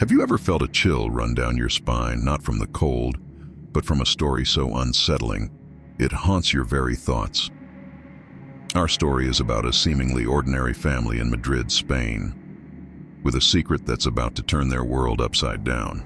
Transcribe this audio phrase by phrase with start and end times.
[0.00, 3.18] Have you ever felt a chill run down your spine, not from the cold,
[3.70, 5.50] but from a story so unsettling
[5.98, 7.50] it haunts your very thoughts?
[8.74, 14.06] Our story is about a seemingly ordinary family in Madrid, Spain, with a secret that's
[14.06, 15.98] about to turn their world upside down.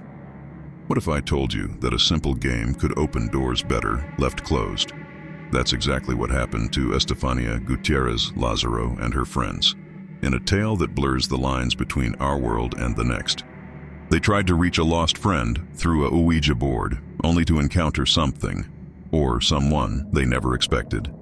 [0.89, 4.93] What if I told you that a simple game could open doors better left closed?
[5.53, 9.77] That's exactly what happened to Estefania Gutierrez Lazaro and her friends,
[10.23, 13.45] in a tale that blurs the lines between our world and the next.
[14.11, 18.67] They tried to reach a lost friend through a Ouija board, only to encounter something,
[19.11, 21.13] or someone they never expected.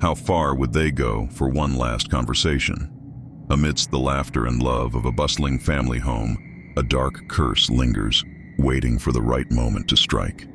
[0.00, 3.46] How far would they go for one last conversation?
[3.50, 8.24] Amidst the laughter and love of a bustling family home, a dark curse lingers,
[8.58, 10.46] waiting for the right moment to strike.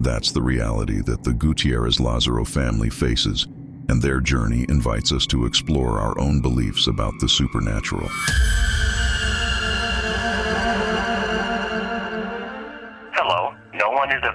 [0.00, 3.46] That's the reality that the Gutierrez Lazaro family faces,
[3.88, 8.08] and their journey invites us to explore our own beliefs about the supernatural.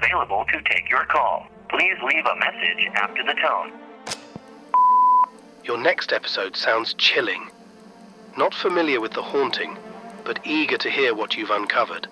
[0.07, 1.47] Available to take your call.
[1.69, 3.71] Please leave a message after the tone.
[5.63, 7.49] Your next episode sounds chilling.
[8.37, 9.77] Not familiar with the haunting,
[10.23, 12.07] but eager to hear what you've uncovered.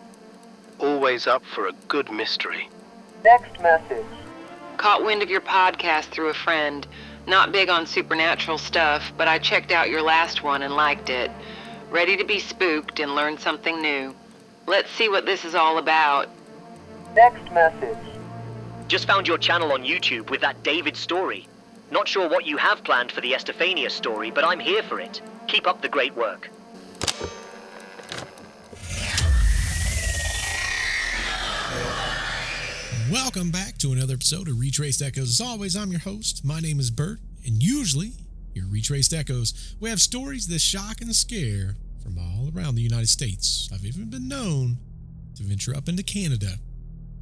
[0.79, 2.69] Always up for a good mystery.
[3.23, 4.05] Next message.
[4.77, 6.85] Caught wind of your podcast through a friend.
[7.27, 11.31] Not big on supernatural stuff, but I checked out your last one and liked it.
[11.89, 14.13] Ready to be spooked and learn something new.
[14.67, 16.27] Let's see what this is all about.
[17.15, 17.97] Next message.
[18.89, 21.47] Just found your channel on YouTube with that David story.
[21.89, 25.21] Not sure what you have planned for the Estefania story, but I'm here for it.
[25.47, 26.49] Keep up the great work.
[33.09, 35.39] Welcome back to another episode of Retraced Echoes.
[35.39, 36.43] As always, I'm your host.
[36.43, 38.11] My name is Bert, and usually,
[38.53, 43.07] your Retraced Echoes, we have stories that shock and scare from all around the United
[43.07, 43.69] States.
[43.73, 44.79] I've even been known
[45.37, 46.55] to venture up into Canada.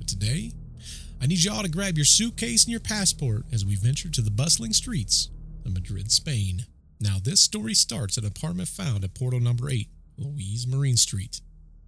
[0.03, 0.51] But today,
[1.21, 4.30] I need y'all to grab your suitcase and your passport as we venture to the
[4.30, 5.30] bustling streets
[5.65, 6.65] of Madrid, Spain.
[6.99, 9.87] Now, this story starts at an apartment found at portal number 8,
[10.17, 11.39] Louise Marine Street.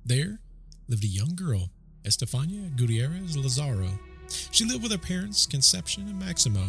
[0.05, 0.39] There
[0.87, 1.71] lived a young girl,
[2.05, 3.89] Estefania Gutierrez Lazaro.
[4.29, 6.63] She lived with her parents, Conception and Maximo,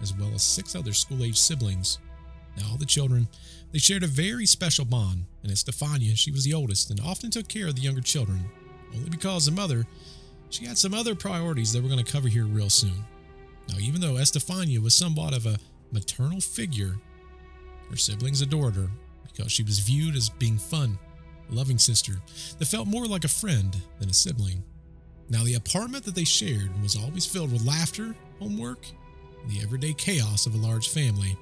[0.00, 1.98] as well as six other school aged siblings.
[2.56, 3.26] Now, all the children,
[3.72, 7.48] they shared a very special bond, and Estefania, she was the oldest and often took
[7.48, 8.44] care of the younger children,
[8.94, 9.86] only because the mother,
[10.52, 13.04] she had some other priorities that we're going to cover here real soon.
[13.68, 15.58] Now, even though Estefania was somewhat of a
[15.92, 16.96] maternal figure,
[17.90, 18.88] her siblings adored her
[19.24, 20.98] because she was viewed as being fun,
[21.50, 22.14] a loving sister
[22.58, 24.62] that felt more like a friend than a sibling.
[25.30, 28.84] Now, the apartment that they shared was always filled with laughter, homework,
[29.40, 31.36] and the everyday chaos of a large family.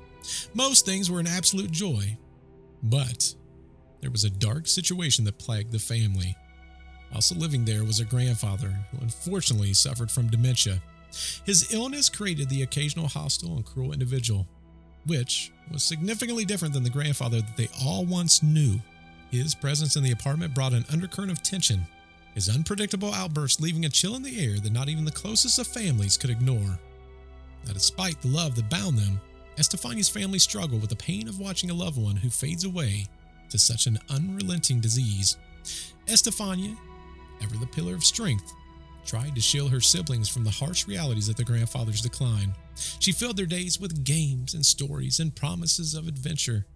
[0.55, 2.17] Most things were an absolute joy,
[2.83, 3.35] but
[4.01, 6.37] there was a dark situation that plagued the family.
[7.15, 10.81] Also living there was a grandfather who unfortunately suffered from dementia.
[11.45, 14.47] His illness created the occasional hostile and cruel individual,
[15.07, 18.81] which was significantly different than the grandfather that they all once knew.
[19.31, 21.87] His presence in the apartment brought an undercurrent of tension,
[22.35, 25.67] his unpredictable outbursts leaving a chill in the air that not even the closest of
[25.67, 26.79] families could ignore.
[27.67, 29.21] Now, despite the love that bound them,
[29.59, 33.07] Estefania's family struggled with the pain of watching a loved one who fades away
[33.51, 35.37] to such an unrelenting disease.
[36.09, 36.77] Estefania,
[37.43, 38.55] ever the pillar of strength,
[39.05, 42.55] tried to shield her siblings from the harsh realities of their grandfather's decline.
[42.99, 46.67] She filled their days with games and stories and promises of adventure,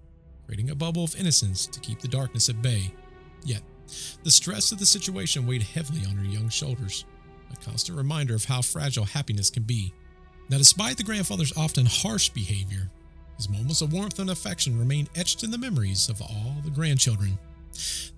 [0.46, 2.92] creating a bubble of innocence to keep the darkness at bay.
[3.44, 3.62] Yet,
[4.22, 7.04] the stress of the situation weighed heavily on her young shoulders,
[7.52, 9.92] a constant reminder of how fragile happiness can be.
[10.48, 12.90] Now, despite the grandfather's often harsh behavior,
[13.36, 17.38] his moments of warmth and affection remain etched in the memories of all the grandchildren.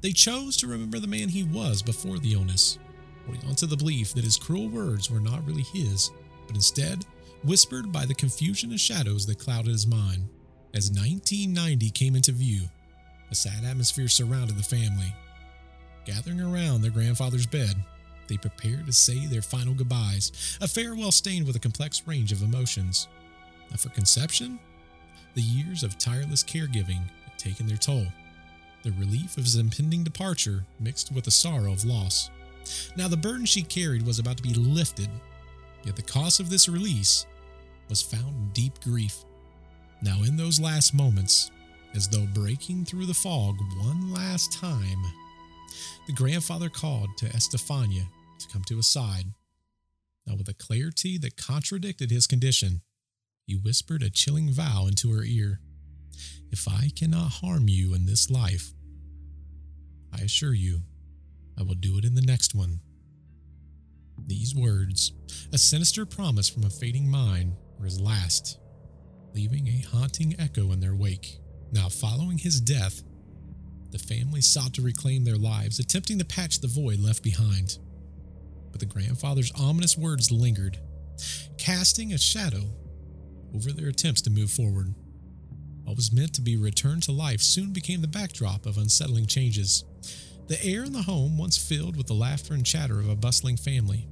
[0.00, 2.78] They chose to remember the man he was before the illness,
[3.24, 6.10] holding on to the belief that his cruel words were not really his,
[6.46, 7.04] but instead
[7.44, 10.28] whispered by the confusion of shadows that clouded his mind.
[10.74, 12.62] As 1990 came into view,
[13.30, 15.14] a sad atmosphere surrounded the family.
[16.04, 17.74] Gathering around their grandfather's bed,
[18.28, 22.42] they prepared to say their final goodbyes, a farewell stained with a complex range of
[22.42, 23.08] emotions.
[23.70, 24.58] Now, for Conception,
[25.34, 28.06] the years of tireless caregiving had taken their toll.
[28.86, 32.30] The relief of his impending departure mixed with the sorrow of loss.
[32.96, 35.08] Now, the burden she carried was about to be lifted,
[35.82, 37.26] yet the cost of this release
[37.88, 39.24] was found in deep grief.
[40.02, 41.50] Now, in those last moments,
[41.96, 45.02] as though breaking through the fog one last time,
[46.06, 48.06] the grandfather called to Estefania
[48.38, 49.24] to come to his side.
[50.28, 52.82] Now, with a clarity that contradicted his condition,
[53.48, 55.58] he whispered a chilling vow into her ear
[56.52, 58.72] If I cannot harm you in this life,
[60.16, 60.80] I assure you
[61.58, 62.80] I will do it in the next one.
[64.26, 65.12] These words,
[65.52, 68.58] a sinister promise from a fading mind, were his last,
[69.34, 71.38] leaving a haunting echo in their wake.
[71.72, 73.02] Now, following his death,
[73.90, 77.78] the family sought to reclaim their lives, attempting to patch the void left behind.
[78.70, 80.78] But the grandfather's ominous words lingered,
[81.58, 82.64] casting a shadow
[83.54, 84.94] over their attempts to move forward.
[85.84, 89.84] What was meant to be returned to life soon became the backdrop of unsettling changes.
[90.48, 93.56] The air in the home, once filled with the laughter and chatter of a bustling
[93.56, 94.08] family,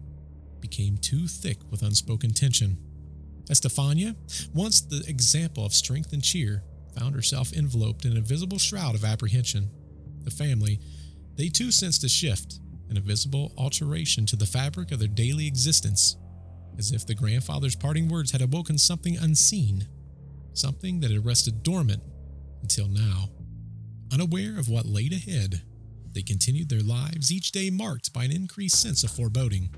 [0.60, 2.76] became too thick with unspoken tension.
[3.48, 4.16] Estefania,
[4.52, 6.64] once the example of strength and cheer,
[6.98, 9.70] found herself enveloped in a visible shroud of apprehension.
[10.22, 10.80] The family,
[11.36, 12.58] they too sensed a shift,
[12.88, 16.16] an invisible alteration to the fabric of their daily existence,
[16.78, 19.86] as if the grandfather's parting words had awoken something unseen,
[20.52, 22.02] something that had rested dormant
[22.62, 23.28] until now.
[24.12, 25.62] Unaware of what laid ahead,
[26.14, 29.70] they continued their lives, each day marked by an increased sense of foreboding.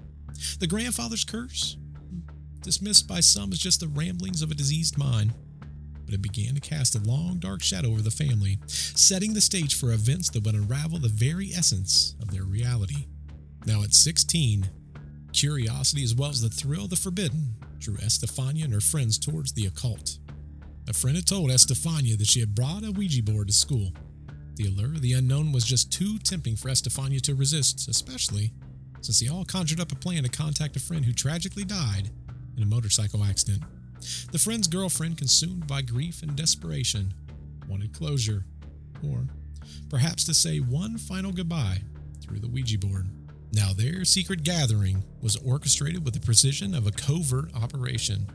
[0.60, 1.76] The grandfather's curse?
[2.60, 5.34] Dismissed by some as just the ramblings of a diseased mind
[6.06, 9.74] but it began to cast a long, dark shadow over the family, setting the stage
[9.74, 13.06] for events that would unravel the very essence of their reality.
[13.66, 14.70] Now, at 16,
[15.32, 19.52] curiosity as well as the thrill of the forbidden drew Estefania and her friends towards
[19.52, 20.18] the occult.
[20.88, 23.90] A friend had told Estefania that she had brought a Ouija board to school.
[24.56, 28.52] The allure of the unknown was just too tempting for Estefania to resist, especially
[29.02, 32.10] since they all conjured up a plan to contact a friend who tragically died
[32.56, 33.62] in a motorcycle accident.
[34.32, 37.12] The friend's girlfriend, consumed by grief and desperation,
[37.68, 38.44] wanted closure,
[39.06, 39.26] or
[39.90, 41.82] perhaps to say one final goodbye
[42.20, 43.08] through the Ouija board.
[43.52, 48.26] Now, their secret gathering was orchestrated with the precision of a covert operation.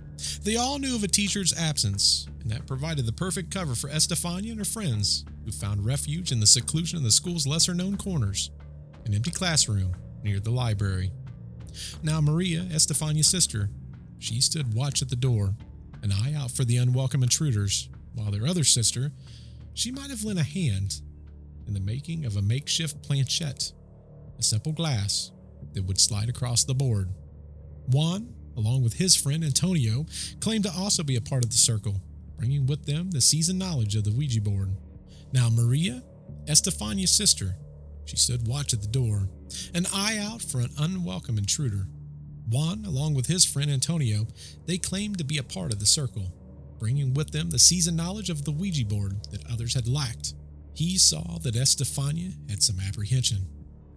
[0.43, 4.51] They all knew of a teacher's absence, and that provided the perfect cover for Estefania
[4.51, 8.51] and her friends, who found refuge in the seclusion of the school's lesser known corners,
[9.05, 9.93] an empty classroom
[10.23, 11.11] near the library.
[12.03, 13.69] Now, Maria, Estefania's sister,
[14.19, 15.55] she stood watch at the door,
[16.03, 19.11] an eye out for the unwelcome intruders, while their other sister,
[19.73, 21.01] she might have lent a hand
[21.67, 23.71] in the making of a makeshift planchette,
[24.37, 25.31] a simple glass
[25.73, 27.09] that would slide across the board.
[27.87, 30.05] Juan, along with his friend Antonio,
[30.39, 32.01] claimed to also be a part of the circle,
[32.37, 34.75] bringing with them the seasoned knowledge of the Ouija board.
[35.33, 36.03] Now, Maria,
[36.47, 37.55] Estefania's sister,
[38.05, 39.29] she stood watch at the door,
[39.73, 41.87] an eye out for an unwelcome intruder.
[42.49, 44.27] Juan, along with his friend Antonio,
[44.65, 46.33] they claimed to be a part of the circle,
[46.79, 50.33] bringing with them the seasoned knowledge of the Ouija board that others had lacked.
[50.73, 53.45] He saw that Estefania had some apprehension,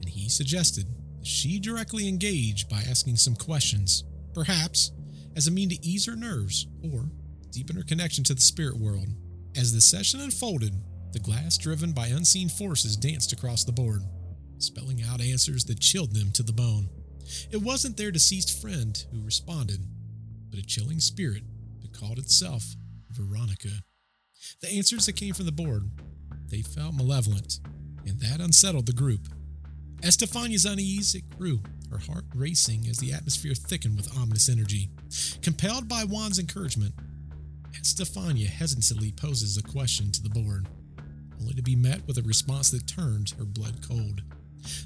[0.00, 0.86] and he suggested
[1.18, 4.04] that she directly engage by asking some questions,
[4.34, 4.92] perhaps
[5.34, 7.06] as a mean to ease her nerves or
[7.50, 9.08] deepen her connection to the spirit world.
[9.56, 10.74] As the session unfolded,
[11.14, 14.02] the glass driven by unseen forces danced across the board,
[14.58, 16.88] spelling out answers that chilled them to the bone.
[17.50, 19.80] It wasn't their deceased friend who responded,
[20.50, 21.44] but a chilling spirit
[21.82, 22.74] that called itself
[23.10, 23.68] Veronica.
[24.60, 25.88] The answers that came from the board,
[26.50, 27.60] they felt malevolent,
[28.04, 29.28] and that unsettled the group.
[30.02, 31.62] Estefania's unease it grew,
[31.92, 34.90] her heart racing as the atmosphere thickened with ominous energy.
[35.42, 36.92] Compelled by Juan's encouragement,
[37.78, 40.66] Estefania hesitantly poses a question to the board,
[41.44, 44.22] only to be met with a response that turned her blood cold.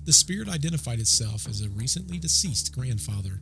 [0.05, 3.41] The spirit identified itself as a recently deceased grandfather,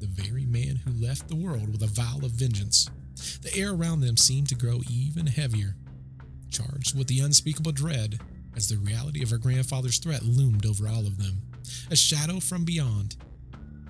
[0.00, 2.90] the very man who left the world with a vow of vengeance.
[3.40, 5.76] The air around them seemed to grow even heavier,
[6.50, 8.18] charged with the unspeakable dread
[8.56, 11.42] as the reality of her grandfather's threat loomed over all of them.
[11.92, 13.14] A shadow from beyond,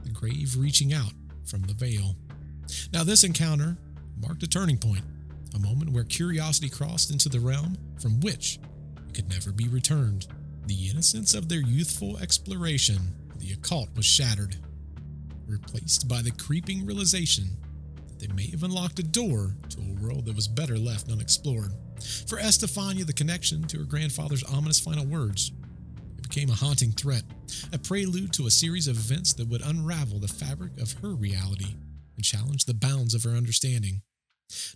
[0.05, 1.13] the grave reaching out
[1.47, 2.15] from the veil.
[2.93, 3.79] Now, this encounter
[4.21, 5.05] marked a turning point,
[5.57, 8.59] a moment where curiosity crossed into the realm from which
[9.09, 10.27] it could never be returned.
[10.67, 12.99] The innocence of their youthful exploration,
[13.39, 14.57] the occult was shattered,
[15.47, 17.45] replaced by the creeping realization
[18.07, 21.73] that they may have unlocked a door to a world that was better left unexplored.
[22.29, 25.53] For Estefania, the connection to her grandfather's ominous final words
[26.19, 27.25] it became a haunting threat,
[27.73, 31.77] a prelude to a series of events that would unravel the fabric of her reality
[32.17, 34.03] and challenge the bounds of her understanding.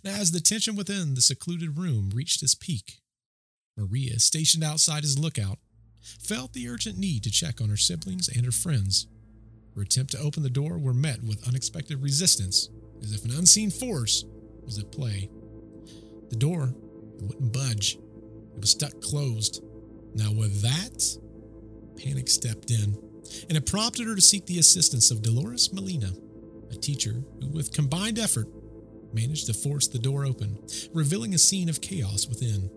[0.03, 2.99] Now, as the tension within the secluded room reached its peak,
[3.77, 5.59] Maria, stationed outside as lookout,
[6.01, 9.07] felt the urgent need to check on her siblings and her friends.
[9.75, 12.69] Her attempt to open the door were met with unexpected resistance,
[13.01, 14.25] as if an unseen force
[14.63, 15.29] was at play.
[16.29, 16.73] The door
[17.21, 17.97] wouldn't budge.
[18.55, 19.63] It was stuck closed.
[20.13, 21.17] Now, with that,
[21.95, 22.97] panic stepped in,
[23.47, 26.11] and it prompted her to seek the assistance of Dolores Molina,
[26.69, 28.47] a teacher who, with combined effort,
[29.13, 30.57] managed to force the door open,
[30.93, 32.69] revealing a scene of chaos within.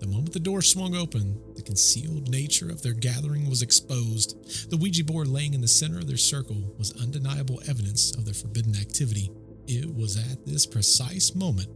[0.00, 4.70] The moment the door swung open, the concealed nature of their gathering was exposed.
[4.70, 8.34] The Ouija board laying in the center of their circle was undeniable evidence of their
[8.34, 9.30] forbidden activity.
[9.66, 11.68] It was at this precise moment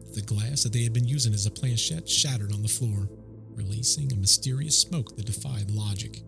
[0.00, 3.08] that the glass that they had been using as a planchette shattered on the floor,
[3.54, 6.22] releasing a mysterious smoke that defied logic.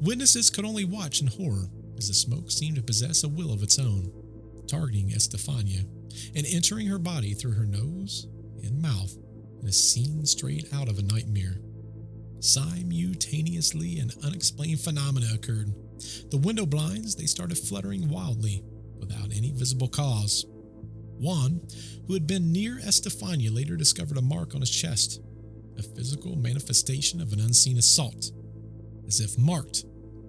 [0.00, 3.62] Witnesses could only watch in horror as the smoke seemed to possess a will of
[3.62, 4.12] its own,
[4.66, 5.84] targeting Estefania
[6.34, 8.26] and entering her body through her nose
[8.62, 9.16] and mouth
[9.60, 11.58] in a scene straight out of a nightmare.
[12.40, 15.72] Simultaneously, an unexplained phenomena occurred.
[16.30, 18.64] The window blinds, they started fluttering wildly
[18.98, 20.44] without any visible cause.
[21.18, 21.60] Juan,
[22.06, 25.20] who had been near Estefania, later discovered a mark on his chest,
[25.78, 28.32] a physical manifestation of an unseen assault,
[29.06, 29.84] as if marked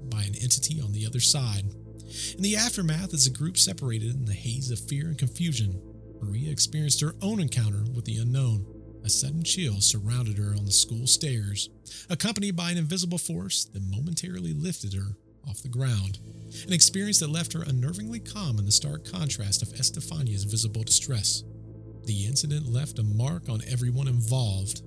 [0.10, 1.66] by an entity on the other side.
[2.36, 5.82] In the aftermath, as the group separated in the haze of fear and confusion,
[6.22, 8.66] Maria experienced her own encounter with the unknown.
[9.04, 11.70] A sudden chill surrounded her on the school stairs,
[12.10, 15.18] accompanied by an invisible force that momentarily lifted her
[15.50, 16.20] off the ground.
[16.68, 21.44] An experience that left her unnervingly calm in the stark contrast of Estefania's visible distress.
[22.06, 24.82] The incident left a mark on everyone involved,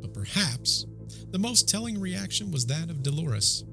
[0.00, 0.84] but perhaps
[1.30, 3.64] the most telling reaction was that of Dolores,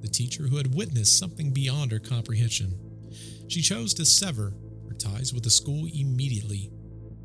[0.00, 2.74] the teacher who had witnessed something beyond her comprehension.
[3.48, 4.52] She chose to sever
[4.88, 6.70] her ties with the school immediately,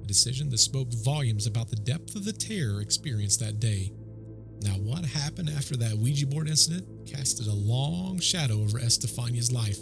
[0.02, 3.92] a decision that spoke volumes about the depth of the terror experienced that day.
[4.62, 9.78] Now, what happened after that Ouija board incident casted a long shadow over Estefania's life.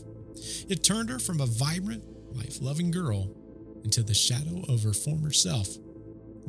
[0.68, 2.04] It turned her from a vibrant,
[2.36, 3.36] life loving girl
[3.84, 5.70] into the shadow of her former self.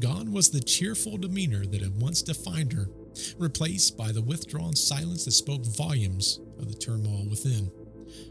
[0.01, 2.89] Gone was the cheerful demeanor that had once defined her,
[3.39, 7.71] replaced by the withdrawn silence that spoke volumes of the turmoil within.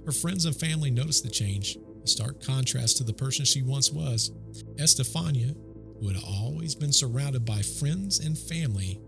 [0.05, 3.91] Her friends and family noticed the change, a stark contrast to the person she once
[3.91, 4.31] was.
[4.79, 5.53] Estefania,
[5.99, 8.99] who had always been surrounded by friends and family,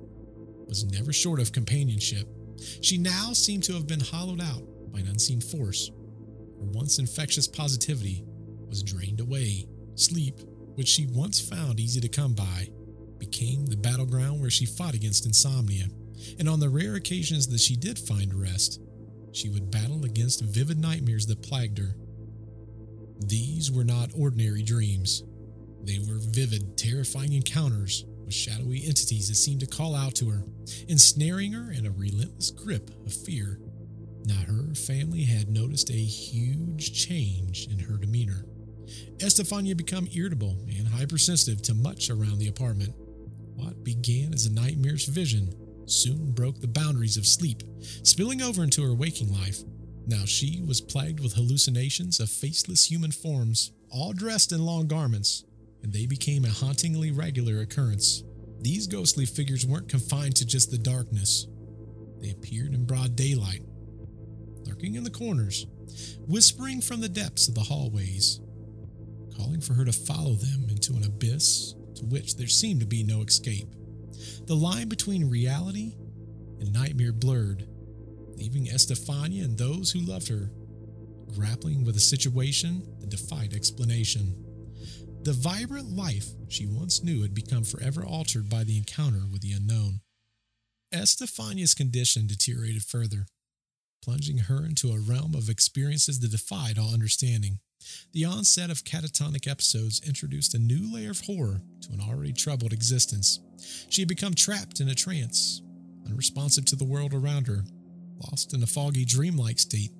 [0.67, 2.27] was never short of companionship.
[2.82, 5.91] She now seemed to have been hollowed out by an unseen force.
[6.60, 8.24] Her once infectious positivity
[8.70, 9.67] was drained away.
[9.96, 10.39] Sleep,
[10.75, 12.70] which she once found easy to come by,
[13.19, 15.86] became the battleground where she fought against insomnia.
[16.39, 18.81] And on the rare occasions that she did find rest,
[19.31, 21.95] she would battle against vivid nightmares that plagued her.
[23.19, 25.24] These were not ordinary dreams.
[25.84, 30.43] They were vivid, terrifying encounters with shadowy entities that seemed to call out to her,
[30.88, 33.60] ensnaring her in a relentless grip of fear.
[34.25, 38.45] Now, her family had noticed a huge change in her demeanor.
[39.22, 42.93] Estefania became irritable and hypersensitive to much around the apartment.
[43.55, 45.53] What began as a nightmare's vision
[45.85, 47.63] soon broke the boundaries of sleep,
[48.03, 49.59] spilling over into her waking life.
[50.07, 55.45] Now she was plagued with hallucinations of faceless human forms, all dressed in long garments,
[55.83, 58.24] and they became a hauntingly regular occurrence.
[58.59, 61.47] These ghostly figures weren't confined to just the darkness,
[62.19, 63.62] they appeared in broad daylight,
[64.65, 65.67] lurking in the corners,
[66.27, 68.39] whispering from the depths of the hallways,
[69.38, 73.04] calling for her to follow them into an abyss to which there seemed to be
[73.04, 73.68] no escape.
[74.46, 75.96] The line between reality
[76.60, 77.68] and nightmare blurred,
[78.36, 80.52] leaving Estefania and those who loved her
[81.36, 84.34] grappling with a situation that defied explanation.
[85.24, 89.52] The vibrant life she once knew had become forever altered by the encounter with the
[89.52, 90.02] unknown.
[90.94, 93.25] Estefania's condition deteriorated further,
[94.04, 97.60] plunging her into a realm of experiences that defied all understanding.
[98.13, 102.74] The onset of catatonic episodes introduced a new layer of horror to an already troubled
[102.74, 103.39] existence.
[103.89, 105.62] She had become trapped in a trance,
[106.08, 107.63] unresponsive to the world around her,
[108.24, 109.91] lost in a foggy, dreamlike state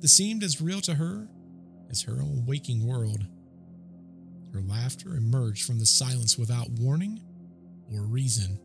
[0.00, 1.28] that seemed as real to her
[1.90, 3.26] as her own waking world.
[4.52, 7.20] Her laughter emerged from the silence without warning
[7.90, 8.58] or reason.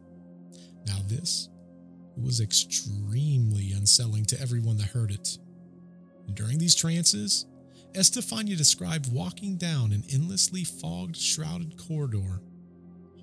[0.85, 1.49] Now, this
[2.17, 5.37] was extremely unsettling to everyone that heard it.
[6.27, 7.45] And during these trances,
[7.97, 12.41] Estefania described walking down an endlessly fogged, shrouded corridor,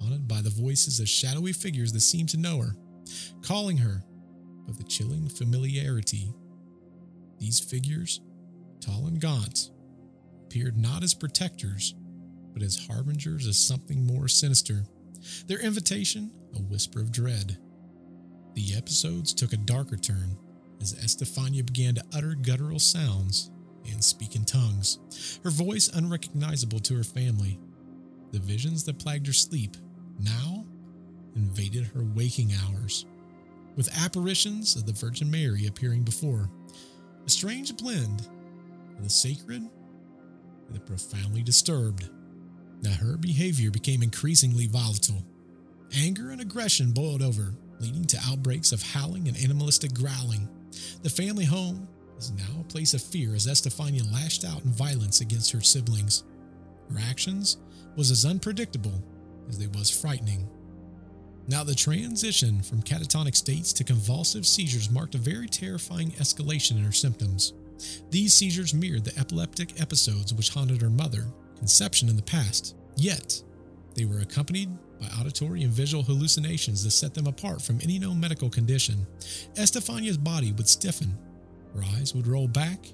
[0.00, 2.74] haunted by the voices of shadowy figures that seemed to know her,
[3.40, 4.02] calling her
[4.66, 6.28] with a chilling familiarity.
[7.38, 8.20] These figures,
[8.80, 9.70] tall and gaunt,
[10.42, 11.94] appeared not as protectors,
[12.52, 14.86] but as harbingers of something more sinister.
[15.46, 17.58] Their invitation, a whisper of dread.
[18.54, 20.36] The episodes took a darker turn
[20.80, 23.52] as Estefania began to utter guttural sounds
[23.94, 24.98] and speak in tongues,
[25.42, 27.58] her voice unrecognizable to her family.
[28.32, 29.76] The visions that plagued her sleep
[30.18, 30.66] now
[31.36, 33.06] invaded her waking hours,
[33.76, 36.50] with apparitions of the Virgin Mary appearing before,
[37.26, 38.28] a strange blend
[38.98, 42.08] of the sacred and the profoundly disturbed.
[42.82, 45.24] Now her behavior became increasingly volatile.
[45.96, 50.48] Anger and aggression boiled over, leading to outbreaks of howling and animalistic growling.
[51.02, 55.21] The family home is now a place of fear as Estefania lashed out in violence
[55.21, 56.25] against her siblings.
[56.90, 57.59] Her actions
[57.97, 59.02] was as unpredictable
[59.49, 60.49] as they was frightening.
[61.47, 66.85] Now, the transition from catatonic states to convulsive seizures marked a very terrifying escalation in
[66.85, 67.52] her symptoms.
[68.11, 71.26] These seizures mirrored the epileptic episodes which haunted her mother,
[71.59, 72.76] conception in the past.
[72.97, 73.42] Yet,
[73.94, 78.18] they were accompanied by auditory and visual hallucinations that set them apart from any known
[78.18, 79.06] medical condition.
[79.59, 81.16] Estefania's body would stiffen,
[81.74, 82.86] her eyes would roll back,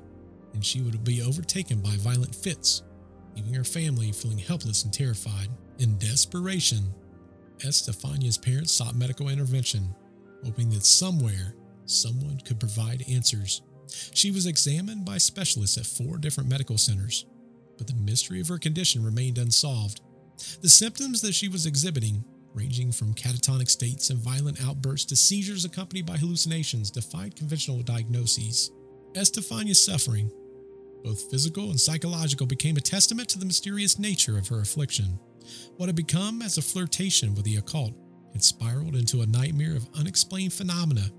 [0.55, 2.83] and she would be overtaken by violent fits,
[3.37, 5.49] leaving her family feeling helpless and terrified.
[5.79, 6.95] In desperation,
[7.65, 9.95] Estefania's parents sought medical intervention,
[10.45, 13.63] hoping that somewhere someone could provide answers.
[14.15, 17.27] She was examined by specialists at four different medical centers,
[17.77, 20.01] but the mystery of her condition remained unsolved.
[20.63, 25.65] The symptoms that she was exhibiting, ranging from catatonic states and violent outbursts to seizures
[25.65, 28.71] accompanied by hallucinations, defied conventional diagnoses.
[29.17, 30.31] Estefania's suffering,
[31.03, 35.19] both physical and psychological, became a testament to the mysterious nature of her affliction.
[35.77, 37.95] What had become as a flirtation with the occult
[38.33, 41.11] had spiraled into a nightmare of unexplained phenomena,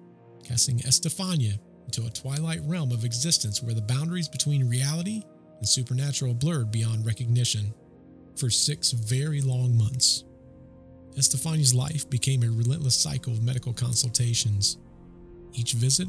[0.43, 1.53] casting Estefania
[1.85, 5.23] into a twilight realm of existence where the boundaries between reality
[5.57, 7.73] and supernatural blurred beyond recognition.
[8.37, 10.23] For six very long months,
[11.17, 14.77] Estefania's life became a relentless cycle of medical consultations.
[15.53, 16.07] Each visit,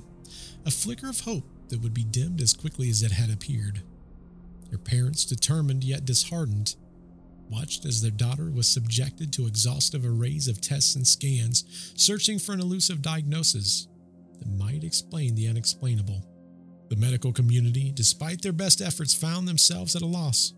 [0.64, 3.82] a flicker of hope that would be dimmed as quickly as it had appeared.
[4.70, 6.76] Her parents, determined yet disheartened,
[7.50, 12.52] watched as their daughter was subjected to exhaustive arrays of tests and scans, searching for
[12.52, 13.88] an elusive diagnosis
[14.38, 16.24] that might explain the unexplainable.
[16.88, 20.54] The medical community, despite their best efforts, found themselves at a loss,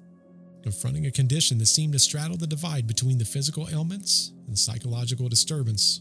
[0.65, 5.29] confronting a condition that seemed to straddle the divide between the physical ailments and psychological
[5.29, 6.01] disturbance.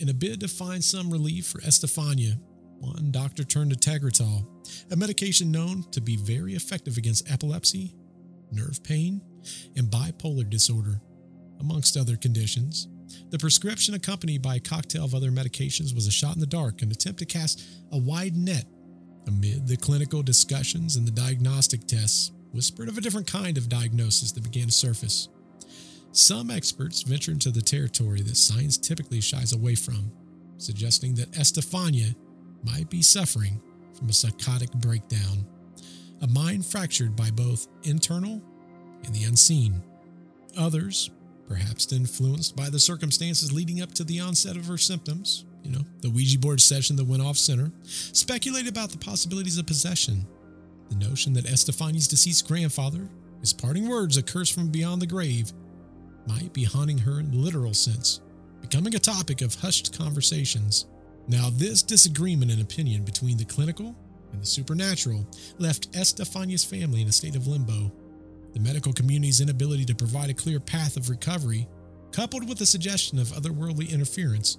[0.00, 2.32] In a bid to find some relief for Estefania,
[2.78, 4.46] one doctor turned to Tegretol,
[4.90, 7.94] a medication known to be very effective against epilepsy,
[8.50, 9.20] nerve pain,
[9.76, 11.02] and bipolar disorder,
[11.60, 12.88] amongst other conditions.
[13.28, 16.80] The prescription, accompanied by a cocktail of other medications, was a shot in the dark,
[16.80, 18.64] an attempt to cast a wide net
[19.26, 24.32] amid the clinical discussions and the diagnostic tests, whispered of a different kind of diagnosis
[24.32, 25.28] that began to surface.
[26.12, 30.10] Some experts ventured into the territory that science typically shies away from,
[30.56, 32.14] suggesting that Estefania
[32.64, 33.60] might be suffering
[33.96, 35.46] from a psychotic breakdown,
[36.22, 38.42] a mind fractured by both internal
[39.04, 39.82] and the unseen.
[40.56, 41.10] Others,
[41.46, 45.84] perhaps influenced by the circumstances leading up to the onset of her symptoms, you know,
[46.00, 50.26] the Ouija board session that went off center, speculated about the possibilities of possession.
[50.90, 53.08] The notion that Estefania's deceased grandfather,
[53.40, 55.52] his parting words, a curse from beyond the grave,
[56.26, 58.20] might be haunting her in the literal sense,
[58.60, 60.86] becoming a topic of hushed conversations.
[61.26, 63.94] Now, this disagreement in opinion between the clinical
[64.32, 65.26] and the supernatural
[65.58, 67.92] left Estefania's family in a state of limbo.
[68.54, 71.68] The medical community's inability to provide a clear path of recovery,
[72.12, 74.58] coupled with the suggestion of otherworldly interference,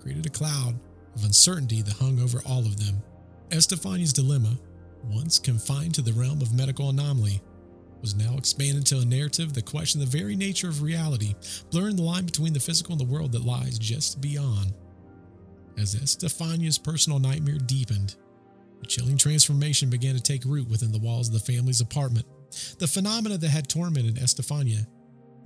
[0.00, 0.78] created a cloud
[1.14, 3.02] of uncertainty that hung over all of them.
[3.50, 4.58] Estefania's dilemma,
[5.04, 7.40] once confined to the realm of medical anomaly,
[8.00, 11.34] was now expanded to a narrative that questioned the very nature of reality,
[11.70, 14.72] blurring the line between the physical and the world that lies just beyond.
[15.78, 18.16] As Estefania's personal nightmare deepened,
[18.82, 22.26] a chilling transformation began to take root within the walls of the family's apartment.
[22.78, 24.86] The phenomena that had tormented Estefania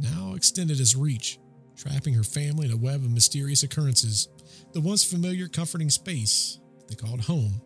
[0.01, 1.39] now extended its reach,
[1.77, 4.29] trapping her family in a web of mysterious occurrences.
[4.73, 7.61] The once familiar, comforting space they called home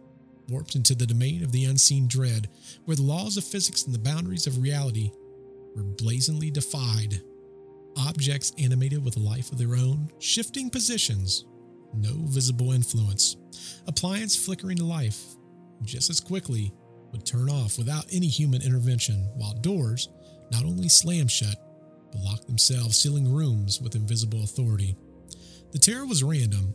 [0.51, 2.49] warped into the domain of the unseen dread,
[2.85, 5.11] where the laws of physics and the boundaries of reality
[5.77, 7.21] were blazingly defied.
[7.97, 11.45] Objects animated with a life of their own, shifting positions,
[11.95, 13.37] no visible influence.
[13.87, 15.21] Appliance flickering to life,
[15.85, 16.73] just as quickly
[17.13, 20.09] would turn off without any human intervention, while doors
[20.53, 21.57] not only slammed shut,
[22.13, 24.97] but locked themselves, sealing rooms with invisible authority.
[25.73, 26.75] The terror was random,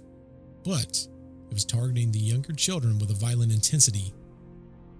[0.64, 1.08] but
[1.50, 4.14] it was targeting the younger children with a violent intensity.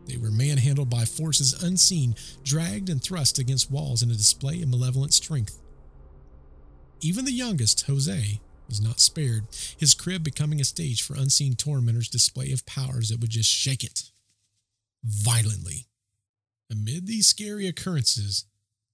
[0.06, 4.70] They were manhandled by forces unseen, dragged and thrust against walls in a display of
[4.70, 5.60] malevolent strength.
[7.02, 9.46] Even the youngest, Jose, was not spared,
[9.78, 13.84] his crib becoming a stage for unseen tormentors' display of powers that would just shake
[13.84, 14.12] it
[15.04, 15.88] violently.
[16.72, 18.46] Amid these scary occurrences,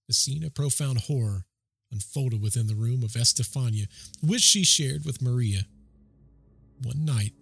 [0.10, 1.46] a scene of profound horror
[1.92, 3.86] unfolded within the room of Estefania,
[4.22, 5.66] which she shared with Maria.
[6.84, 7.34] One night,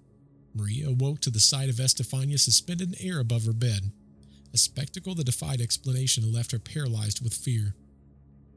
[0.54, 3.92] Maria awoke to the sight of Estefania suspended in air above her bed,
[4.54, 7.76] a spectacle that defied explanation and left her paralyzed with fear.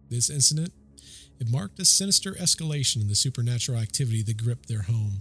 [0.09, 0.73] This incident,
[1.39, 5.21] it marked a sinister escalation in the supernatural activity that gripped their home.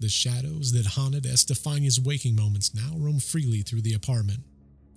[0.00, 4.40] The shadows that haunted Estefania's waking moments now roamed freely through the apartment.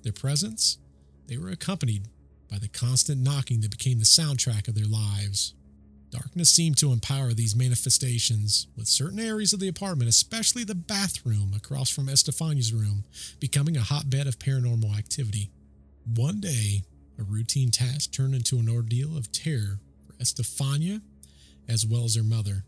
[0.03, 0.79] Their presence,
[1.27, 2.07] they were accompanied
[2.49, 5.53] by the constant knocking that became the soundtrack of their lives.
[6.11, 11.53] Darkness seemed to empower these manifestations, with certain areas of the apartment, especially the bathroom
[11.55, 13.03] across from Estefania's room,
[13.39, 15.49] becoming a hotbed of paranormal activity.
[16.15, 16.83] One day,
[17.19, 21.01] a routine task turned into an ordeal of terror for Estefania
[21.67, 22.63] as well as her mother.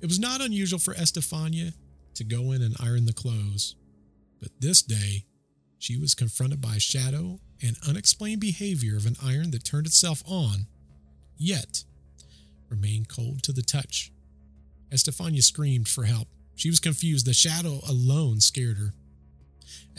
[0.00, 1.72] It was not unusual for Estefania
[2.14, 3.74] to go in and iron the clothes,
[4.40, 5.24] but this day
[5.78, 10.22] she was confronted by a shadow and unexplained behavior of an iron that turned itself
[10.26, 10.66] on,
[11.36, 11.84] yet
[12.70, 14.12] remained cold to the touch.
[14.92, 16.28] Estefania screamed for help.
[16.54, 17.26] She was confused.
[17.26, 18.92] The shadow alone scared her.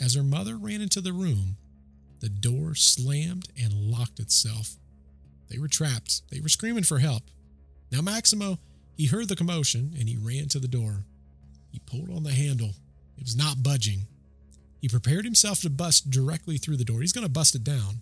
[0.00, 1.56] As her mother ran into the room,
[2.20, 4.76] the door slammed and locked itself.
[5.48, 6.22] They were trapped.
[6.30, 7.24] They were screaming for help.
[7.90, 8.58] Now, Maximo,
[8.96, 11.04] he heard the commotion and he ran to the door.
[11.70, 12.70] He pulled on the handle.
[13.16, 14.06] It was not budging.
[14.80, 17.00] He prepared himself to bust directly through the door.
[17.00, 18.00] He's going to bust it down.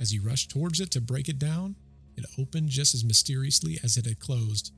[0.00, 1.76] As he rushed towards it to break it down,
[2.16, 4.72] it opened just as mysteriously as it had closed.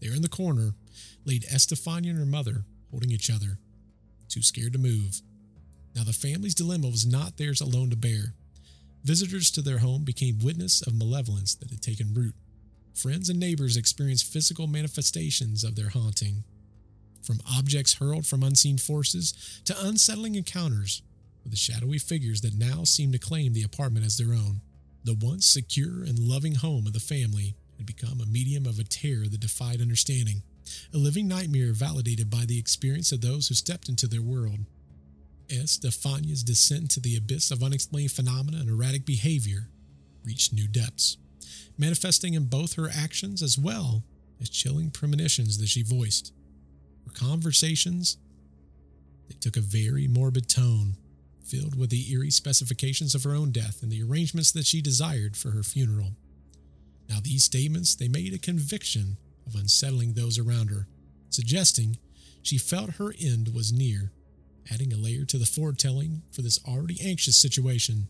[0.00, 0.74] There in the corner
[1.24, 3.58] laid Estefania and her mother holding each other,
[4.28, 5.20] too scared to move.
[5.94, 8.34] Now, the family's dilemma was not theirs alone to bear.
[9.04, 12.34] Visitors to their home became witness of malevolence that had taken root.
[12.94, 16.44] Friends and neighbors experienced physical manifestations of their haunting.
[17.22, 21.02] From objects hurled from unseen forces to unsettling encounters
[21.42, 24.60] with the shadowy figures that now seemed to claim the apartment as their own.
[25.04, 28.84] The once secure and loving home of the family had become a medium of a
[28.84, 30.42] terror that defied understanding,
[30.92, 34.60] a living nightmare validated by the experience of those who stepped into their world.
[35.50, 39.68] Estefania's descent into the abyss of unexplained phenomena and erratic behavior
[40.24, 41.16] reached new depths,
[41.78, 44.04] manifesting in both her actions as well
[44.40, 46.32] as chilling premonitions that she voiced.
[47.06, 48.18] Her conversations
[49.28, 50.96] they took a very morbid tone,
[51.50, 55.36] filled with the eerie specifications of her own death and the arrangements that she desired
[55.36, 56.12] for her funeral.
[57.08, 60.86] Now these statements they made a conviction of unsettling those around her,
[61.28, 61.98] suggesting
[62.42, 64.12] she felt her end was near
[64.72, 68.08] adding a layer to the foretelling for this already anxious situation.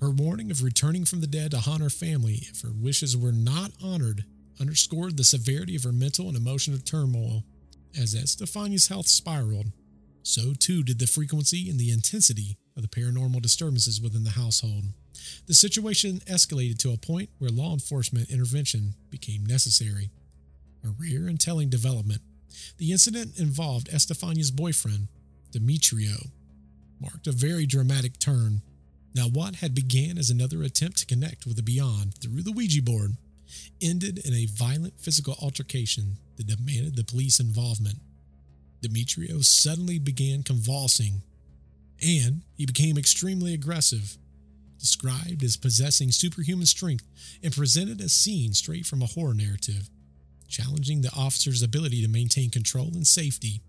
[0.00, 3.32] Her warning of returning from the dead to haunt her family if her wishes were
[3.32, 4.24] not honored
[4.60, 7.44] underscored the severity of her mental and emotional turmoil.
[7.98, 9.72] As Estefania's health spiraled,
[10.22, 14.84] so too did the frequency and the intensity of the paranormal disturbances within the household.
[15.46, 20.10] The situation escalated to a point where law enforcement intervention became necessary.
[20.84, 22.22] A rare and telling development.
[22.78, 25.08] The incident involved Estefania's boyfriend,
[25.52, 26.30] Demetrio,
[27.00, 28.62] marked a very dramatic turn.
[29.14, 32.82] Now, what had began as another attempt to connect with the beyond through the Ouija
[32.82, 33.16] board
[33.80, 37.98] ended in a violent physical altercation that demanded the police involvement.
[38.80, 41.22] Demetrio suddenly began convulsing,
[42.02, 44.16] and he became extremely aggressive,
[44.78, 47.04] described as possessing superhuman strength,
[47.42, 49.88] and presented a scene straight from a horror narrative,
[50.48, 53.60] challenging the officer's ability to maintain control and safety.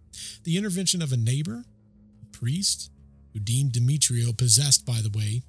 [0.43, 1.63] The intervention of a neighbor
[2.21, 2.89] a priest,
[3.33, 5.41] who deemed Demetrio possessed, by the way,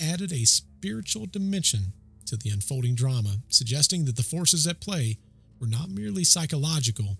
[0.00, 1.92] added a spiritual dimension
[2.26, 5.18] to the unfolding drama, suggesting that the forces at play
[5.60, 7.16] were not merely psychological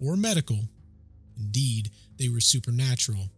[0.00, 0.60] or medical,
[1.36, 3.28] indeed, they were supernatural.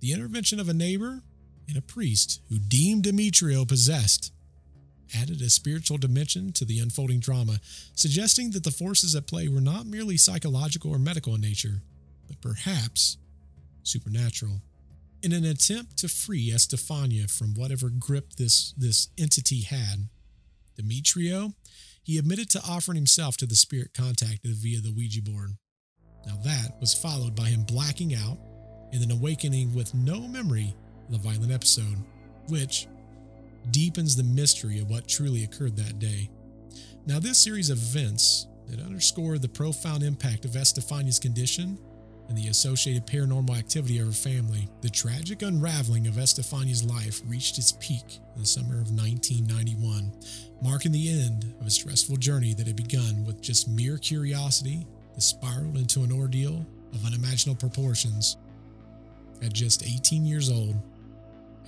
[0.00, 1.22] The intervention of a neighbor
[1.68, 4.32] and a priest who deemed Demetrio possessed
[5.14, 7.58] added a spiritual dimension to the unfolding drama,
[7.94, 11.82] suggesting that the forces at play were not merely psychological or medical in nature,
[12.28, 13.18] but perhaps
[13.82, 14.60] supernatural.
[15.22, 20.08] In an attempt to free Estefania from whatever grip this, this entity had,
[20.76, 21.52] Demetrio,
[22.02, 25.50] he admitted to offering himself to the spirit contacted via the Ouija board.
[26.26, 28.38] Now that was followed by him blacking out
[28.92, 30.74] and then awakening with no memory
[31.06, 31.96] of the violent episode,
[32.48, 32.86] which
[33.70, 36.30] deepens the mystery of what truly occurred that day.
[37.06, 41.78] Now, this series of events that underscore the profound impact of Estefania's condition
[42.28, 47.58] and the associated paranormal activity of her family, the tragic unraveling of Estefania's life reached
[47.58, 50.12] its peak in the summer of 1991,
[50.62, 55.20] marking the end of a stressful journey that had begun with just mere curiosity that
[55.20, 58.36] spiraled into an ordeal of unimaginable proportions.
[59.42, 60.76] At just 18 years old,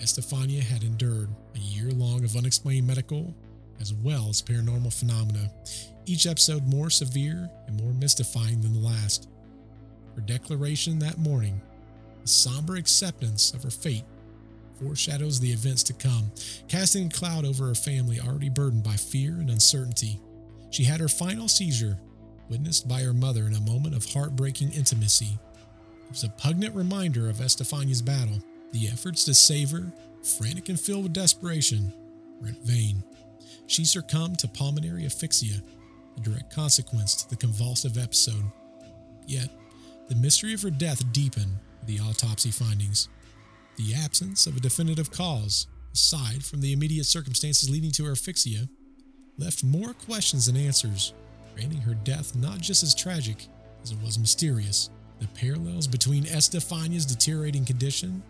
[0.00, 3.35] Estefania had endured a year long of unexplained medical
[3.80, 5.50] as well as paranormal phenomena,
[6.06, 9.28] each episode more severe and more mystifying than the last.
[10.14, 11.61] Her declaration that morning,
[12.22, 14.04] the somber acceptance of her fate,
[14.80, 16.30] foreshadows the events to come,
[16.68, 20.20] casting a cloud over her family already burdened by fear and uncertainty.
[20.70, 21.98] She had her final seizure,
[22.48, 25.38] witnessed by her mother in a moment of heartbreaking intimacy,
[26.12, 28.38] was a poignant reminder of Estefania's battle.
[28.72, 31.92] The efforts to save her, frantic and filled with desperation,
[32.40, 33.03] were in vain.
[33.66, 35.62] She succumbed to pulmonary asphyxia,
[36.16, 38.44] a direct consequence to the convulsive episode.
[39.27, 39.48] Yet,
[40.09, 43.09] the mystery of her death deepened with the autopsy findings.
[43.77, 48.68] The absence of a definitive cause, aside from the immediate circumstances leading to her asphyxia,
[49.38, 51.14] left more questions than answers,
[51.57, 53.46] rendering her death not just as tragic
[53.83, 54.90] as it was mysterious.
[55.22, 58.24] The parallels between Estefania's deteriorating condition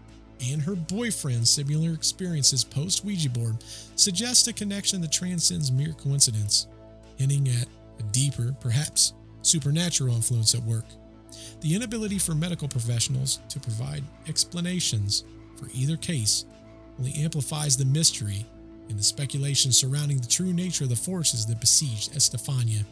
[0.47, 3.57] and her boyfriend's similar experiences post Ouija board
[3.97, 6.67] suggest a connection that transcends mere coincidence,
[7.17, 7.67] hinting at
[7.99, 10.85] a deeper, perhaps supernatural influence at work.
[11.63, 15.25] The inability for medical professionals to provide explanations
[15.57, 16.45] for either case
[16.99, 18.45] only amplifies the mystery
[18.91, 22.85] and the speculation surrounding the true nature of the forces that besieged Estefania.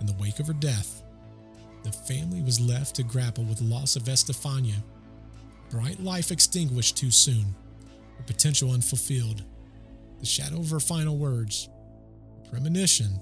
[0.00, 1.02] In the wake of her death,
[1.82, 4.82] the family was left to grapple with the loss of Estefania.
[5.70, 7.54] Bright life extinguished too soon,
[8.18, 9.42] her potential unfulfilled.
[10.20, 11.68] The shadow of her final words,
[12.50, 13.20] premonition,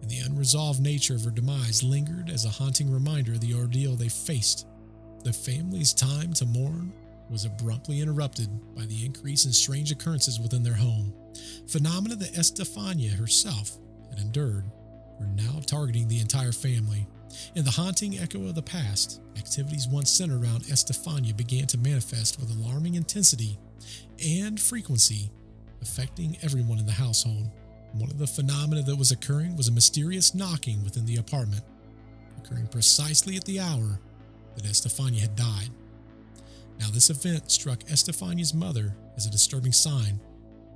[0.00, 3.96] and the unresolved nature of her demise lingered as a haunting reminder of the ordeal
[3.96, 4.66] they faced.
[5.24, 6.92] The family's time to mourn
[7.30, 11.12] was abruptly interrupted by the increase in strange occurrences within their home.
[11.66, 13.76] Phenomena that Estefania herself
[14.10, 14.64] had endured
[15.18, 17.06] were now targeting the entire family.
[17.54, 22.38] In the haunting echo of the past, activities once centered around Estefania began to manifest
[22.40, 23.58] with alarming intensity
[24.24, 25.30] and frequency,
[25.82, 27.50] affecting everyone in the household.
[27.92, 31.62] One of the phenomena that was occurring was a mysterious knocking within the apartment,
[32.38, 34.00] occurring precisely at the hour
[34.54, 35.70] that Estefania had died.
[36.78, 40.20] Now, this event struck Estefania's mother as a disturbing sign,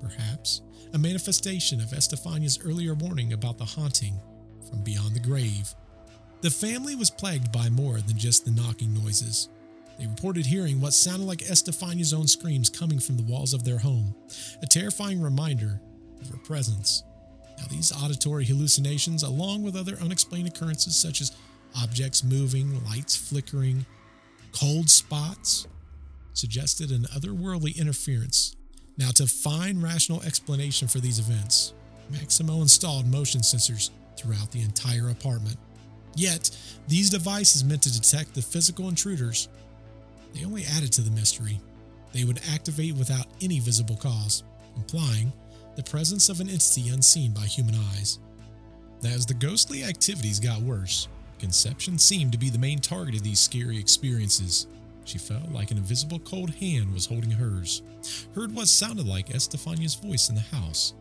[0.01, 0.63] perhaps
[0.93, 4.19] a manifestation of Estefania's earlier warning about the haunting
[4.69, 5.75] from beyond the grave.
[6.43, 9.49] The family was plagued by more than just the knocking noises.
[9.97, 13.79] They reported hearing what sounded like Estefania's own screams coming from the walls of their
[13.79, 14.13] home,
[14.61, 15.81] a terrifying reminder
[16.21, 17.05] of her presence.
[17.59, 21.31] Now, these auditory hallucinations, along with other unexplained occurrences such as
[21.81, 23.87] objects moving, lights flickering,
[24.51, 25.69] cold spots,
[26.35, 28.57] suggested an otherworldly interference.
[28.99, 31.73] Now, to find rational explanation for these events,
[32.11, 35.57] Maximo installed motion sensors throughout the entire apartment.
[36.15, 36.51] Yet,
[36.89, 39.49] these devices meant to detect the physical intruders,
[40.35, 41.61] they only added to the mystery.
[42.13, 44.45] They would activate without any visible cause,
[44.77, 45.33] implying
[45.77, 48.19] the presence of an entity unseen by human eyes.
[49.05, 51.09] As the ghostly activities got worse,
[51.43, 54.69] Conception seemed to be the main target of these scary experiences.
[55.05, 57.83] She felt like an invisible cold hand was holding hers,
[58.33, 60.95] heard what sounded like Estefania's voice in the house,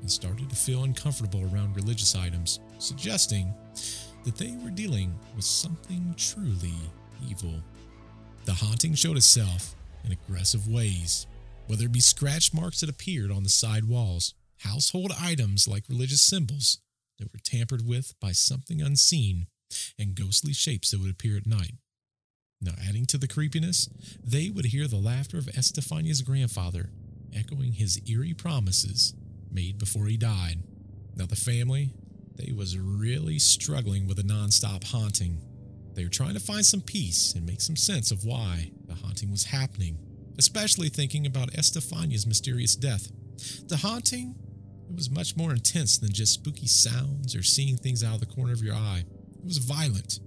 [0.00, 3.54] and started to feel uncomfortable around religious items, suggesting
[4.24, 6.74] that they were dealing with something truly
[7.28, 7.54] evil.
[8.44, 11.26] The haunting showed itself in aggressive ways,
[11.66, 16.22] whether it be scratch marks that appeared on the side walls, household items like religious
[16.22, 16.78] symbols
[17.18, 19.46] that were tampered with by something unseen,
[19.98, 21.74] and ghostly shapes that would appear at night.
[22.60, 23.88] Now, adding to the creepiness,
[24.22, 26.90] they would hear the laughter of Estefania's grandfather,
[27.34, 29.14] echoing his eerie promises
[29.50, 30.62] made before he died.
[31.16, 31.92] Now, the family,
[32.36, 35.40] they was really struggling with a nonstop haunting.
[35.94, 39.30] They were trying to find some peace and make some sense of why the haunting
[39.30, 39.98] was happening,
[40.38, 43.10] especially thinking about Estefania's mysterious death.
[43.68, 44.34] The haunting
[44.88, 48.26] it was much more intense than just spooky sounds or seeing things out of the
[48.26, 49.04] corner of your eye.
[49.38, 50.20] It was violent,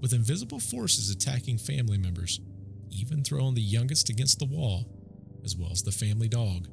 [0.00, 2.40] with invisible forces attacking family members,
[2.90, 4.86] even throwing the youngest against the wall,
[5.44, 6.68] as well as the family dog.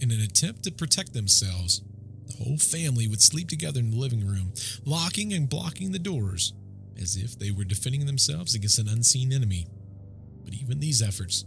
[0.00, 1.82] In an attempt to protect themselves,
[2.28, 4.52] the whole family would sleep together in the living room,
[4.84, 6.52] locking and blocking the doors,
[7.00, 9.66] as if they were defending themselves against an unseen enemy.
[10.44, 11.44] But even these efforts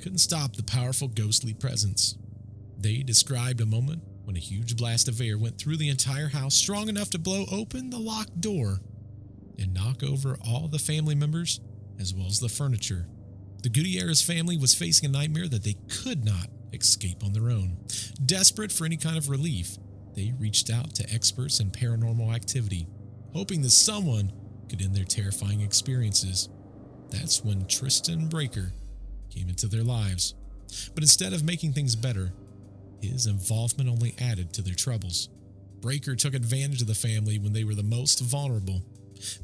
[0.00, 2.16] couldn't stop the powerful ghostly presence.
[2.78, 6.54] They described a moment when a huge blast of air went through the entire house,
[6.54, 8.80] strong enough to blow open the locked door
[9.58, 11.60] and knock over all the family members
[12.00, 13.06] as well as the furniture.
[13.62, 17.78] The Gutierrez family was facing a nightmare that they could not escape on their own.
[18.24, 19.78] Desperate for any kind of relief,
[20.14, 22.86] they reached out to experts in paranormal activity,
[23.32, 24.32] hoping that someone
[24.68, 26.48] could end their terrifying experiences.
[27.10, 28.72] That's when Tristan Breaker
[29.30, 30.34] came into their lives.
[30.94, 32.32] But instead of making things better,
[33.00, 35.28] his involvement only added to their troubles.
[35.80, 38.82] Breaker took advantage of the family when they were the most vulnerable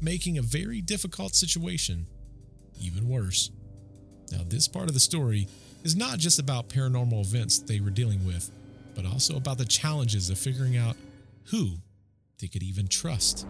[0.01, 2.05] making a very difficult situation
[2.79, 3.51] even worse.
[4.31, 5.47] Now, this part of the story
[5.83, 8.51] is not just about paranormal events they were dealing with,
[9.01, 10.95] but also about the challenges of figuring out
[11.49, 11.71] who
[12.39, 13.47] they could even trust.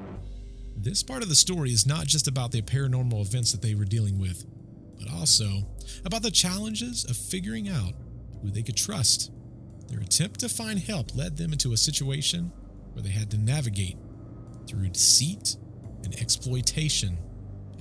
[0.76, 3.86] This part of the story is not just about the paranormal events that they were
[3.86, 4.46] dealing with,
[4.98, 5.68] but also
[6.06, 7.94] about the challenges of figuring out
[8.42, 9.32] who they could trust.
[9.88, 12.52] Their attempt to find help led them into a situation
[12.94, 13.98] where they had to navigate
[14.68, 15.58] through deceit
[16.04, 17.18] and exploitation,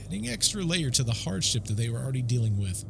[0.05, 2.85] adding extra layer to the hardship that they were already dealing with.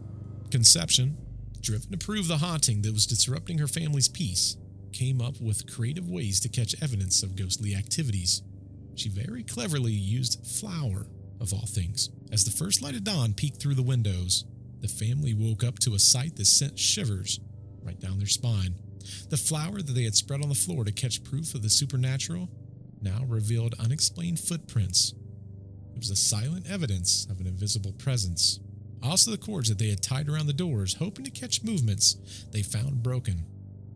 [0.50, 1.18] Conception,
[1.60, 4.56] driven to prove the haunting that was disrupting her family's peace,
[4.92, 8.42] came up with creative ways to catch evidence of ghostly activities.
[8.94, 11.06] She very cleverly used flour,
[11.40, 12.10] of all things.
[12.30, 14.44] As the first light of dawn peeked through the windows,
[14.80, 17.40] the family woke up to a sight that sent shivers
[17.82, 18.74] right down their spine.
[19.30, 22.48] The flour that they had spread on the floor to catch proof of the supernatural
[23.00, 25.14] now revealed unexplained footprints.
[25.94, 28.60] It was a silent evidence of an invisible presence.
[29.02, 32.16] Also, the cords that they had tied around the doors, hoping to catch movements,
[32.52, 33.46] they found broken,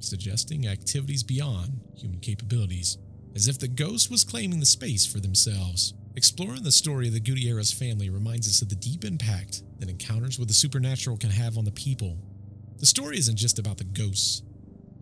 [0.04, 2.98] suggesting activities beyond human capabilities,
[3.34, 5.94] as if the ghost was claiming the space for themselves.
[6.16, 10.38] Exploring the story of the Gutierrez family reminds us of the deep impact that encounters
[10.38, 12.16] with the supernatural can have on the people.
[12.78, 14.42] The story isn't just about the ghosts,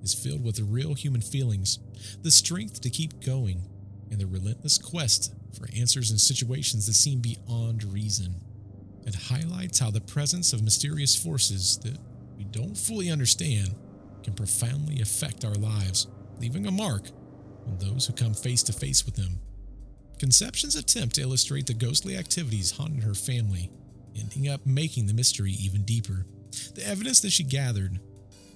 [0.02, 1.78] it's filled with the real human feelings,
[2.22, 3.62] the strength to keep going,
[4.10, 8.34] and the relentless quest for answers in situations that seem beyond reason.
[9.06, 11.96] It highlights how the presence of mysterious forces that
[12.36, 13.74] we don't fully understand
[14.22, 16.06] can profoundly affect our lives,
[16.40, 17.08] leaving a mark
[17.66, 19.40] on those who come face to face with them.
[20.18, 23.70] Conception's attempt to illustrate the ghostly activities haunting her family,
[24.16, 26.26] ending up making the mystery even deeper.
[26.74, 27.98] The evidence that she gathered,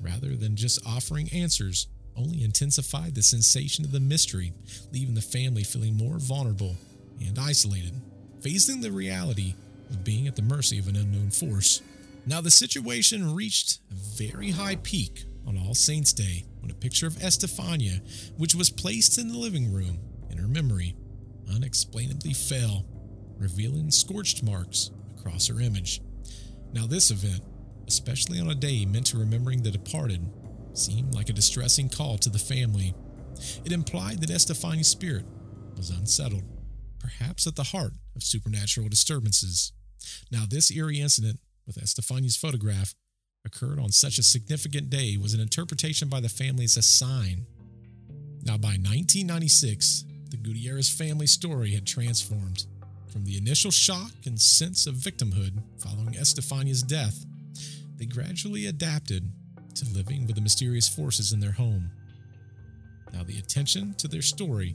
[0.00, 4.52] rather than just offering answers, only intensified the sensation of the mystery,
[4.92, 6.76] leaving the family feeling more vulnerable
[7.20, 7.92] and isolated,
[8.40, 9.54] facing the reality
[9.90, 11.82] of being at the mercy of an unknown force.
[12.26, 17.06] Now, the situation reached a very high peak on All Saints' Day when a picture
[17.06, 18.00] of Estefania,
[18.36, 19.98] which was placed in the living room
[20.30, 20.94] in her memory,
[21.54, 22.84] unexplainably fell,
[23.38, 26.00] revealing scorched marks across her image.
[26.72, 27.42] Now, this event,
[27.86, 30.28] especially on a day meant to remembering the departed,
[30.74, 32.94] seemed like a distressing call to the family.
[33.64, 35.24] It implied that Estefania's spirit
[35.76, 36.44] was unsettled,
[36.98, 39.72] perhaps at the heart of supernatural disturbances.
[40.30, 42.94] Now, this eerie incident with Estefania's photograph
[43.46, 47.46] occurred on such a significant day was an interpretation by the family as a sign.
[48.44, 52.66] Now, by 1996, the Gutierrez family story had transformed.
[53.08, 57.24] From the initial shock and sense of victimhood following Estefania's death,
[57.96, 59.30] they gradually adapted
[59.74, 61.90] to living with the mysterious forces in their home.
[63.12, 64.74] Now, the attention to their story,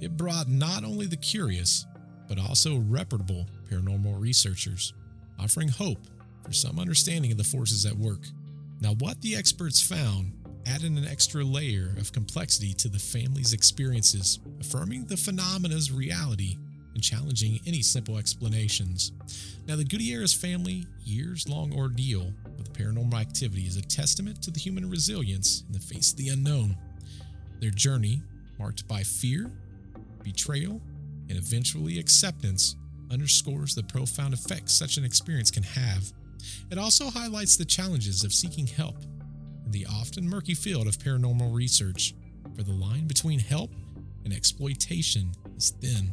[0.00, 1.86] it brought not only the curious,
[2.28, 4.92] but also reputable paranormal researchers,
[5.38, 6.06] offering hope
[6.44, 8.26] for some understanding of the forces at work.
[8.80, 10.32] Now, what the experts found
[10.66, 16.56] added an extra layer of complexity to the family's experiences, affirming the phenomena's reality
[16.94, 19.12] and challenging any simple explanations.
[19.66, 24.60] Now, the Gutierrez family years long ordeal with paranormal activity is a testament to the
[24.60, 26.76] human resilience in the face of the unknown.
[27.60, 28.22] Their journey,
[28.58, 29.50] marked by fear,
[30.22, 30.80] betrayal,
[31.28, 32.76] and eventually acceptance,
[33.10, 36.12] underscores the profound effects such an experience can have.
[36.70, 38.96] It also highlights the challenges of seeking help
[39.64, 42.14] in the often murky field of paranormal research,
[42.54, 43.70] where the line between help
[44.24, 46.12] and exploitation is thin.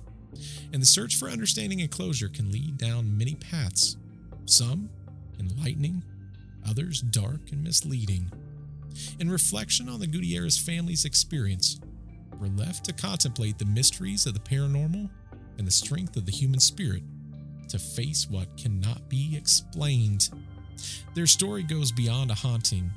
[0.73, 3.97] And the search for understanding and closure can lead down many paths,
[4.45, 4.89] some
[5.39, 6.03] enlightening,
[6.67, 8.31] others dark and misleading.
[9.19, 11.79] In reflection on the Gutierrez family's experience,
[12.39, 15.09] we're left to contemplate the mysteries of the paranormal
[15.57, 17.03] and the strength of the human spirit
[17.69, 20.29] to face what cannot be explained.
[21.13, 22.89] Their story goes beyond a haunting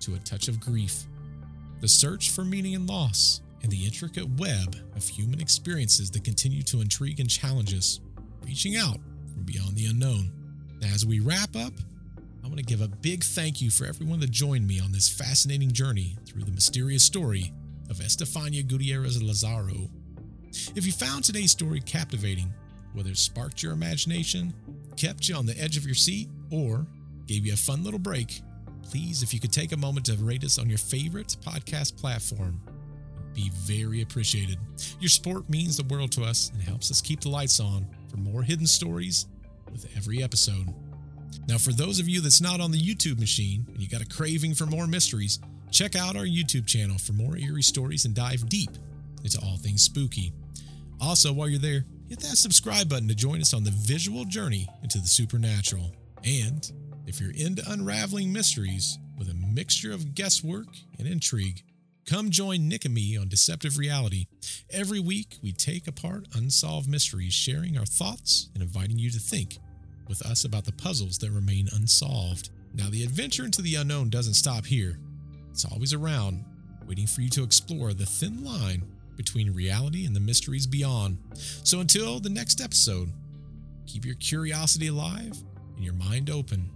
[0.00, 1.04] to a touch of grief,
[1.80, 6.62] the search for meaning and loss, and the intricate web of human experiences that continue
[6.62, 8.00] to intrigue and challenge us,
[8.44, 8.98] reaching out
[9.32, 10.30] from beyond the unknown.
[10.92, 11.72] As we wrap up,
[12.44, 15.08] I want to give a big thank you for everyone that joined me on this
[15.08, 17.52] fascinating journey through the mysterious story
[17.90, 19.90] of Estefania Gutierrez Lazaro.
[20.74, 22.52] If you found today's story captivating,
[22.96, 24.54] whether it sparked your imagination,
[24.96, 26.86] kept you on the edge of your seat, or
[27.26, 28.40] gave you a fun little break,
[28.82, 32.60] please, if you could take a moment to rate us on your favorite podcast platform,
[33.34, 34.58] be very appreciated.
[34.98, 38.16] Your support means the world to us and helps us keep the lights on for
[38.16, 39.26] more hidden stories
[39.70, 40.72] with every episode.
[41.46, 44.06] Now, for those of you that's not on the YouTube machine and you got a
[44.06, 45.38] craving for more mysteries,
[45.70, 48.70] check out our YouTube channel for more eerie stories and dive deep
[49.22, 50.32] into all things spooky.
[51.00, 54.68] Also, while you're there, hit that subscribe button to join us on the visual journey
[54.82, 55.92] into the supernatural.
[56.24, 56.70] And
[57.06, 61.62] if you're into unraveling mysteries with a mixture of guesswork and intrigue,
[62.06, 64.26] Come join Nick and me on Deceptive Reality.
[64.70, 69.58] Every week, we take apart unsolved mysteries, sharing our thoughts and inviting you to think
[70.06, 72.50] with us about the puzzles that remain unsolved.
[72.74, 75.00] Now, the adventure into the unknown doesn't stop here,
[75.50, 76.44] it's always around,
[76.86, 78.84] waiting for you to explore the thin line
[79.16, 81.18] between reality and the mysteries beyond.
[81.34, 83.12] So, until the next episode,
[83.86, 85.32] keep your curiosity alive
[85.74, 86.70] and your mind open.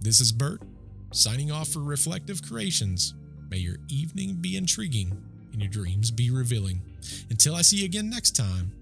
[0.00, 0.62] This is Bert,
[1.12, 3.14] signing off for Reflective Creations.
[3.50, 5.16] May your evening be intriguing
[5.52, 6.82] and your dreams be revealing.
[7.30, 8.72] Until I see you again next time,